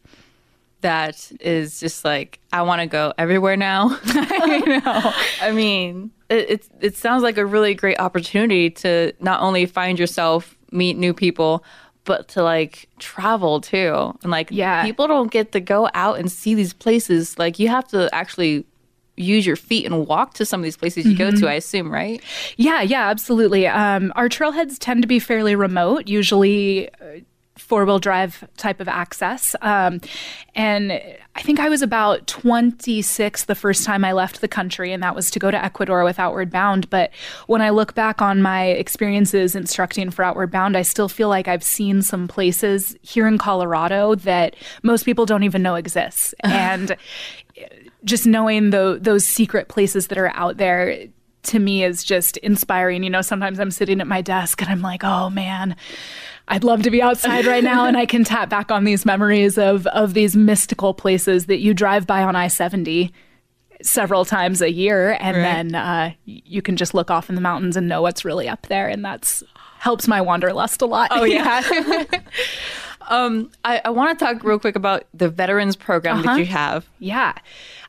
That 0.82 1.32
is 1.40 1.80
just 1.80 2.06
like 2.06 2.40
I 2.54 2.62
want 2.62 2.82
to 2.82 2.88
go 2.88 3.14
everywhere 3.18 3.58
now. 3.58 3.98
I 4.06 4.60
know. 4.84 5.14
I 5.48 5.52
mean, 5.52 6.12
it, 6.30 6.50
it 6.50 6.70
it 6.80 6.96
sounds 6.98 7.24
like 7.24 7.38
a 7.38 7.46
really 7.46 7.74
great 7.74 8.00
opportunity 8.00 8.70
to 8.72 9.14
not 9.20 9.42
only 9.42 9.66
find 9.66 9.98
yourself, 9.98 10.56
meet 10.72 10.96
new 10.98 11.14
people, 11.14 11.64
but 12.04 12.28
to 12.30 12.44
like 12.44 12.88
travel 13.00 13.62
too. 13.62 14.14
And 14.22 14.32
like, 14.32 14.50
Yeah. 14.52 14.84
people 14.84 15.08
don't 15.08 15.32
get 15.32 15.54
to 15.54 15.60
go 15.60 15.90
out 15.96 16.20
and 16.20 16.32
see 16.32 16.54
these 16.54 16.74
places. 16.74 17.40
Like, 17.40 17.58
you 17.58 17.68
have 17.70 17.88
to 17.90 18.14
actually 18.14 18.66
use 19.18 19.46
your 19.48 19.56
feet 19.56 19.86
and 19.86 20.06
walk 20.06 20.34
to 20.36 20.46
some 20.46 20.60
of 20.60 20.66
these 20.66 20.78
places 20.78 21.06
you 21.06 21.18
go 21.18 21.32
to. 21.32 21.48
I 21.50 21.54
assume, 21.54 21.90
right? 21.92 22.22
Yeah, 22.58 22.82
yeah, 22.82 23.10
absolutely. 23.10 23.66
Um, 23.66 24.12
our 24.16 24.28
trailheads 24.30 24.78
tend 24.78 25.02
to 25.04 25.08
be 25.08 25.20
fairly 25.20 25.56
remote, 25.56 26.08
usually 26.10 26.90
uh, 26.96 27.22
four 27.58 27.86
wheel 27.86 28.00
drive 28.00 28.48
type 28.58 28.80
of 28.80 28.88
access. 28.88 29.56
Um, 29.62 30.02
and 30.56 31.02
I 31.36 31.42
think 31.42 31.60
I 31.60 31.70
was 31.70 31.82
about 31.82 32.28
26 32.28 33.46
the 33.46 33.56
first 33.56 33.86
time 33.86 34.04
I 34.04 34.12
left 34.12 34.42
the 34.42 34.48
country, 34.48 34.92
and 34.92 35.02
that 35.04 35.16
was 35.16 35.32
to 35.32 35.40
go 35.40 35.52
to 35.52 35.64
Ecuador 35.64 36.04
with 36.04 36.20
Outward 36.20 36.52
Bound. 36.52 36.90
But 36.90 37.12
when 37.48 37.62
I 37.62 37.70
look 37.70 37.96
back 37.96 38.22
on 38.22 38.42
my 38.42 38.66
experiences 38.66 39.56
instructing 39.56 40.12
for 40.12 40.24
Outward 40.24 40.52
Bound, 40.52 40.76
I 40.76 40.82
still 40.82 41.10
feel 41.10 41.30
like 41.30 41.48
I've 41.48 41.64
seen 41.64 42.02
some 42.02 42.28
places 42.28 42.96
here 43.02 43.28
in 43.28 43.38
Colorado 43.38 44.16
that 44.16 44.56
most 44.84 45.04
people 45.04 45.26
don't 45.26 45.44
even 45.44 45.62
know 45.62 45.76
exists. 45.76 46.34
And 46.44 46.96
just 48.04 48.26
knowing 48.26 48.70
the, 48.70 48.98
those 49.02 49.26
secret 49.26 49.68
places 49.68 50.08
that 50.08 50.18
are 50.18 50.30
out 50.36 50.58
there 50.58 51.08
to 51.44 51.60
me 51.60 51.84
is 51.84 52.04
just 52.04 52.38
inspiring. 52.38 53.04
You 53.04 53.10
know, 53.10 53.22
sometimes 53.22 53.60
I'm 53.60 53.72
sitting 53.72 54.02
at 54.02 54.08
my 54.08 54.22
desk 54.22 54.62
and 54.62 54.70
I'm 54.70 54.82
like, 54.82 55.04
oh 55.04 55.30
man, 55.30 55.76
I'd 56.48 56.64
love 56.64 56.84
to 56.84 56.92
be 56.92 57.02
outside 57.02 57.46
right 57.46 57.64
now 57.64 57.86
and 57.86 57.98
I 57.98 58.06
can 58.06 58.24
tap 58.24 58.50
back 58.50 58.72
on 58.72 58.84
these 58.84 59.06
memories 59.06 59.58
of 59.58 59.88
of 59.88 60.14
these 60.14 60.36
mystical 60.36 60.94
places 60.94 61.48
that 61.48 61.60
you 61.60 61.74
drive 61.74 62.06
by 62.06 62.24
on 62.24 62.36
I-70 62.36 63.12
several 63.82 64.26
times 64.26 64.62
a 64.62 64.72
year 64.72 65.18
and 65.20 65.38
then 65.38 65.76
uh, 65.76 66.12
you 66.26 66.62
can 66.62 66.78
just 66.78 66.94
look 66.94 67.12
off 67.12 67.30
in 67.30 67.36
the 67.36 67.42
mountains 67.42 67.76
and 67.76 67.88
know 67.88 68.02
what's 68.02 68.24
really 68.24 68.48
up 68.48 68.68
there 68.68 68.88
and 68.88 69.04
that's 69.04 69.44
helps 69.80 70.08
my 70.08 70.22
wanderlust 70.22 70.82
a 70.82 70.86
lot. 70.86 71.10
Oh 71.12 71.24
yeah. 71.24 71.62
um, 73.08 73.52
I, 73.64 73.82
I 73.86 73.90
want 73.90 74.18
to 74.18 74.26
talk 74.26 74.44
real 74.44 74.60
quick 74.60 74.76
about 74.76 75.06
the 75.14 75.30
veterans 75.30 75.76
program 75.76 76.22
that 76.24 76.38
you 76.40 76.46
have. 76.46 76.88
Yeah. 77.00 77.34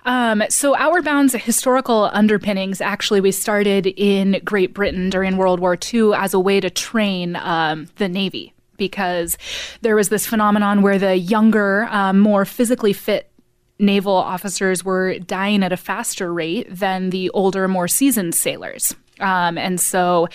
Um, 0.04 0.42
so 0.49 0.76
Outward 0.76 1.04
Bound's 1.04 1.35
historical 1.35 2.11
underpinnings, 2.12 2.80
actually, 2.80 3.20
we 3.20 3.32
started 3.32 3.87
in 3.87 4.40
Great 4.44 4.73
Britain 4.73 5.11
during 5.11 5.37
World 5.37 5.58
War 5.58 5.76
II 5.92 6.14
as 6.14 6.32
a 6.32 6.40
way 6.40 6.61
to 6.61 6.70
train 6.70 7.37
um, 7.37 7.88
the 7.96 8.08
Navy 8.08 8.54
because 8.76 9.37
there 9.80 9.96
was 9.96 10.08
this 10.08 10.26
phenomenon 10.26 10.82
where 10.82 10.99
the 10.99 11.16
younger, 11.16 11.88
um, 11.90 12.20
more 12.20 12.44
physically 12.44 12.92
fit 12.92 13.30
naval 13.78 14.14
officers 14.14 14.85
were 14.85 15.18
dying 15.18 15.62
at 15.62 15.73
a 15.73 15.76
faster 15.76 16.32
rate 16.32 16.66
than 16.70 17.11
the 17.11 17.30
older, 17.30 17.68
more 17.68 17.88
seasoned 17.88 18.35
sailors. 18.35 18.94
Um, 19.20 19.56
and 19.56 19.80
so, 19.80 20.28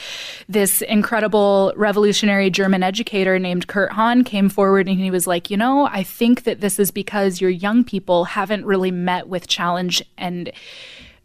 this 0.49 0.81
incredible 0.81 1.73
revolutionary 1.75 2.49
German 2.49 2.81
educator 2.81 3.37
named 3.37 3.67
Kurt 3.67 3.91
Hahn 3.91 4.23
came 4.23 4.49
forward 4.49 4.87
and 4.87 4.99
he 4.99 5.11
was 5.11 5.27
like, 5.27 5.51
You 5.51 5.57
know, 5.57 5.85
I 5.85 6.03
think 6.03 6.43
that 6.43 6.61
this 6.61 6.79
is 6.79 6.89
because 6.89 7.41
your 7.41 7.49
young 7.49 7.83
people 7.83 8.25
haven't 8.25 8.65
really 8.65 8.91
met 8.91 9.27
with 9.27 9.47
challenge 9.47 10.03
and 10.17 10.51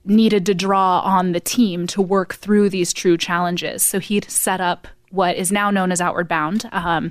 needed 0.05 0.47
to 0.47 0.55
draw 0.55 1.01
on 1.01 1.33
the 1.33 1.41
team 1.41 1.87
to 1.89 2.03
work 2.03 2.35
through 2.35 2.69
these 2.69 2.93
true 2.93 3.17
challenges. 3.17 3.85
So, 3.85 4.01
he'd 4.01 4.31
set 4.31 4.61
up 4.61 4.87
what 5.11 5.37
is 5.37 5.51
now 5.51 5.71
known 5.71 5.93
as 5.93 6.01
Outward 6.01 6.29
Bound, 6.29 6.69
um, 6.73 7.11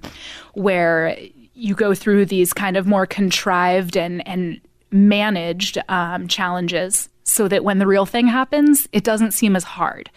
where 0.53 1.17
you 1.55 1.73
go 1.73 1.95
through 1.95 2.25
these 2.25 2.53
kind 2.53 2.77
of 2.77 2.85
more 2.85 3.07
contrived 3.07 3.97
and, 3.97 4.27
and 4.27 4.61
managed 4.95 5.77
um, 5.89 6.27
challenges 6.27 7.09
so 7.25 7.47
that 7.47 7.63
when 7.63 7.79
the 7.79 7.87
real 7.87 8.05
thing 8.05 8.27
happens, 8.27 8.87
it 8.91 9.03
doesn't 9.03 9.31
seem 9.31 9.55
as 9.55 9.63
hard. 9.63 10.11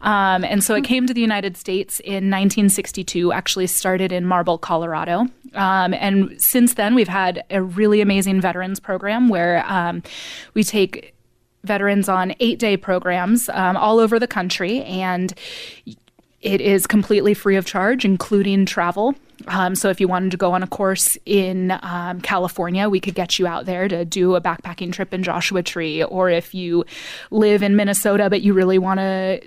Um, 0.00 0.42
and 0.42 0.64
so 0.64 0.74
it 0.74 0.84
came 0.84 1.06
to 1.06 1.12
the 1.12 1.20
United 1.20 1.56
States 1.56 2.00
in 2.00 2.30
1962, 2.30 3.30
actually 3.30 3.66
started 3.66 4.10
in 4.10 4.24
Marble, 4.24 4.56
Colorado. 4.56 5.26
Um, 5.54 5.94
and 5.94 6.40
since 6.40 6.74
then, 6.74 6.94
we've 6.94 7.08
had 7.08 7.44
a 7.50 7.62
really 7.62 8.00
amazing 8.00 8.40
veterans 8.40 8.80
program 8.80 9.28
where 9.28 9.64
um, 9.70 10.02
we 10.54 10.64
take 10.64 11.14
veterans 11.64 12.08
on 12.08 12.34
eight 12.40 12.58
day 12.58 12.76
programs 12.76 13.50
um, 13.50 13.76
all 13.76 13.98
over 13.98 14.18
the 14.18 14.26
country. 14.26 14.82
And 14.84 15.34
it 16.46 16.60
is 16.60 16.86
completely 16.86 17.34
free 17.34 17.56
of 17.56 17.66
charge, 17.66 18.04
including 18.04 18.66
travel. 18.66 19.16
Um, 19.48 19.74
so 19.74 19.90
if 19.90 20.00
you 20.00 20.06
wanted 20.06 20.30
to 20.30 20.36
go 20.36 20.52
on 20.52 20.62
a 20.62 20.66
course 20.68 21.18
in 21.26 21.76
um, 21.82 22.20
California, 22.20 22.88
we 22.88 23.00
could 23.00 23.16
get 23.16 23.36
you 23.38 23.48
out 23.48 23.66
there 23.66 23.88
to 23.88 24.04
do 24.04 24.36
a 24.36 24.40
backpacking 24.40 24.92
trip 24.92 25.12
in 25.12 25.24
Joshua 25.24 25.64
Tree. 25.64 26.04
Or 26.04 26.30
if 26.30 26.54
you 26.54 26.84
live 27.32 27.64
in 27.64 27.74
Minnesota 27.74 28.30
but 28.30 28.42
you 28.42 28.54
really 28.54 28.78
want 28.78 29.00
to 29.00 29.40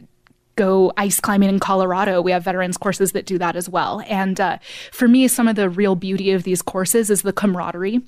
go 0.58 0.91
ice 0.98 1.22
climbing 1.22 1.48
in 1.48 1.60
Colorado, 1.60 2.22
we 2.22 2.32
have 2.32 2.44
veterans 2.44 2.75
courses 2.75 3.13
that 3.13 3.25
do 3.25 3.38
that 3.38 3.56
as 3.56 3.70
well. 3.70 4.03
And 4.08 4.39
uh, 4.41 4.58
for 4.91 5.08
me, 5.08 5.29
some 5.29 5.48
of 5.48 5.56
the 5.56 5.70
real 5.70 5.96
beauty 5.96 6.32
of 6.32 6.44
these 6.44 6.62
courses 6.62 7.10
is 7.10 7.22
the 7.22 7.32
camaraderie 7.32 8.01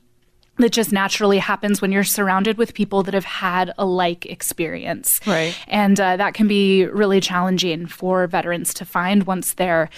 that 0.62 0.72
just 0.72 0.92
naturally 0.92 1.38
happens 1.38 1.82
when 1.82 1.92
you're 1.92 2.04
surrounded 2.04 2.58
with 2.58 2.74
people 2.74 3.04
that 3.04 3.14
have 3.14 3.26
had 3.26 3.74
a 3.78 3.86
like 3.86 4.26
experience. 4.26 5.20
Right. 5.28 5.56
And 5.68 6.00
uh, 6.00 6.18
that 6.18 6.34
can 6.34 6.48
be 6.48 6.86
really 6.86 7.20
challenging 7.22 7.86
for 7.86 8.26
veterans 8.28 8.74
to 8.76 8.86
find 8.86 9.24
once 9.28 9.54
they're 9.54 9.90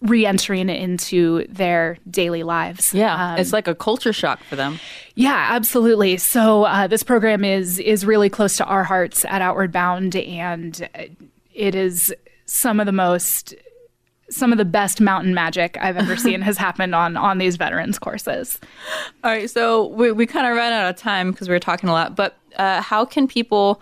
re-entering 0.00 0.68
into 0.68 1.46
their 1.48 1.96
daily 2.10 2.42
lives. 2.42 2.92
Yeah, 2.92 3.34
Um, 3.34 3.38
it's 3.38 3.52
like 3.52 3.68
a 3.68 3.74
culture 3.74 4.12
shock 4.12 4.42
for 4.44 4.56
them. 4.56 4.80
yeah, 5.14 5.48
absolutely. 5.50 6.16
So 6.16 6.64
uh, 6.64 6.88
this 6.88 7.04
program 7.04 7.44
is 7.44 7.78
is 7.78 8.04
really 8.04 8.28
close 8.28 8.56
to 8.56 8.64
our 8.64 8.82
hearts 8.82 9.24
at 9.26 9.42
Outward 9.42 9.70
Bound, 9.70 10.16
and 10.16 10.88
it 11.54 11.74
is 11.76 12.12
some 12.46 12.80
of 12.80 12.86
the 12.86 12.92
most 12.92 13.54
some 14.32 14.52
of 14.52 14.58
the 14.58 14.64
best 14.64 15.00
mountain 15.00 15.34
magic 15.34 15.76
I've 15.80 15.96
ever 15.96 16.16
seen 16.16 16.40
has 16.40 16.56
happened 16.56 16.94
on 16.94 17.16
on 17.16 17.38
these 17.38 17.56
veterans 17.56 17.98
courses. 17.98 18.58
All 19.22 19.30
right, 19.30 19.48
so 19.48 19.88
we, 19.88 20.12
we 20.12 20.26
kind 20.26 20.46
of 20.46 20.56
ran 20.56 20.72
out 20.72 20.88
of 20.90 20.96
time 20.96 21.30
because 21.30 21.48
we 21.48 21.54
were 21.54 21.60
talking 21.60 21.88
a 21.88 21.92
lot. 21.92 22.16
But 22.16 22.36
uh, 22.56 22.80
how 22.80 23.04
can 23.04 23.26
people 23.28 23.80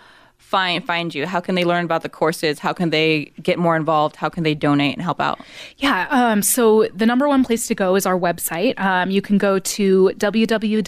find 0.51 0.85
find 0.85 1.15
you? 1.15 1.27
How 1.27 1.39
can 1.39 1.55
they 1.55 1.65
learn 1.65 1.85
about 1.85 2.03
the 2.03 2.09
courses? 2.09 2.59
How 2.59 2.73
can 2.73 2.91
they 2.91 3.31
get 3.41 3.57
more 3.57 3.77
involved? 3.77 4.17
How 4.17 4.29
can 4.29 4.43
they 4.43 4.55
donate 4.55 4.95
and 4.95 5.03
help 5.03 5.21
out? 5.21 5.39
Yeah. 5.79 6.09
Um, 6.11 6.43
so 6.43 6.89
the 6.93 7.07
number 7.07 7.29
one 7.29 7.45
place 7.45 7.69
to 7.69 7.75
go 7.77 7.95
is 7.95 8.05
our 8.05 8.19
website. 8.19 8.77
Um, 8.81 9.13
you 9.13 9.23
can 9.23 9.39
go 9.39 9.61
to 9.61 10.11
www.cobs.org. 10.17 10.81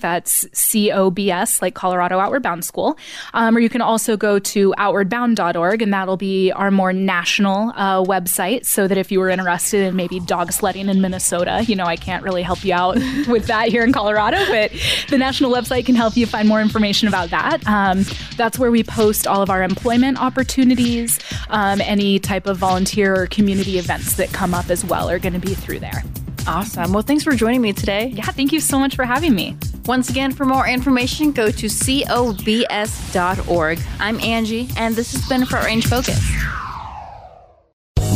That's 0.00 0.46
C 0.52 0.90
O 0.90 1.10
B 1.10 1.30
S, 1.30 1.62
like 1.62 1.74
Colorado 1.74 2.18
Outward 2.18 2.42
Bound 2.42 2.64
School. 2.64 2.98
Um, 3.34 3.56
or 3.56 3.60
you 3.60 3.68
can 3.68 3.82
also 3.82 4.16
go 4.16 4.40
to 4.40 4.74
outwardbound.org, 4.76 5.80
and 5.80 5.92
that'll 5.92 6.16
be 6.16 6.50
our 6.50 6.72
more 6.72 6.92
national 6.92 7.70
uh, 7.76 8.02
website. 8.02 8.66
So 8.66 8.88
that 8.88 8.98
if 8.98 9.12
you 9.12 9.20
were 9.20 9.28
interested 9.28 9.84
in 9.86 9.94
maybe 9.94 10.18
dog 10.18 10.50
sledding 10.50 10.88
in 10.88 11.00
Minnesota, 11.00 11.64
you 11.68 11.76
know, 11.76 11.84
I 11.84 11.94
can't 11.94 12.24
really 12.24 12.42
help 12.42 12.64
you 12.64 12.74
out 12.74 12.96
with 13.28 13.46
that 13.46 13.68
here 13.68 13.84
in 13.84 13.92
Colorado, 13.92 14.38
but 14.48 14.72
the 15.08 15.18
national 15.18 15.52
website 15.52 15.86
can 15.86 15.94
help 15.94 16.16
you 16.16 16.26
find 16.26 16.48
more 16.48 16.60
information 16.60 17.06
about 17.06 17.30
that. 17.64 17.70
Um, 17.70 18.04
that's 18.36 18.58
where 18.58 18.70
we 18.70 18.82
post 18.82 19.26
all 19.26 19.42
of 19.42 19.50
our 19.50 19.62
employment 19.62 20.20
opportunities, 20.20 21.18
um, 21.48 21.80
any 21.80 22.18
type 22.18 22.46
of 22.46 22.56
volunteer 22.56 23.14
or 23.14 23.26
community 23.26 23.78
events 23.78 24.14
that 24.14 24.32
come 24.32 24.54
up 24.54 24.70
as 24.70 24.84
well 24.84 25.10
are 25.10 25.18
going 25.18 25.34
to 25.34 25.38
be 25.38 25.54
through 25.54 25.80
there. 25.80 26.02
Awesome. 26.46 26.92
Well, 26.92 27.02
thanks 27.02 27.24
for 27.24 27.32
joining 27.32 27.60
me 27.60 27.72
today. 27.72 28.08
Yeah, 28.08 28.26
thank 28.26 28.52
you 28.52 28.60
so 28.60 28.78
much 28.78 28.96
for 28.96 29.04
having 29.04 29.34
me. 29.34 29.56
Once 29.86 30.08
again, 30.08 30.32
for 30.32 30.44
more 30.44 30.66
information, 30.66 31.32
go 31.32 31.50
to 31.50 31.68
cobs.org. 31.68 33.80
I'm 33.98 34.20
Angie, 34.20 34.68
and 34.76 34.94
this 34.94 35.12
has 35.12 35.28
been 35.28 35.44
Front 35.44 35.66
Range 35.66 35.86
Focus. 35.86 36.50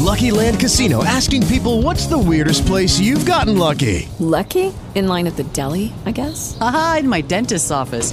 Lucky 0.04 0.30
Land 0.30 0.60
Casino 0.60 1.02
asking 1.02 1.46
people 1.46 1.80
what's 1.80 2.06
the 2.06 2.18
weirdest 2.18 2.66
place 2.66 3.00
you've 3.00 3.24
gotten 3.24 3.56
lucky? 3.56 4.06
Lucky? 4.18 4.74
In 4.94 5.08
line 5.08 5.26
at 5.26 5.36
the 5.36 5.44
deli, 5.44 5.94
I 6.04 6.12
guess? 6.12 6.58
Aha, 6.60 6.98
in 7.00 7.08
my 7.08 7.22
dentist's 7.22 7.70
office. 7.70 8.12